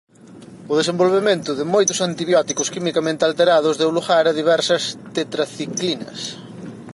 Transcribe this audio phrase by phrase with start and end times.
[0.71, 4.83] O desenvolvemento de moitos antibióticos quimicamente alterados deu lugar a diversas
[5.15, 6.19] tetraciclinas.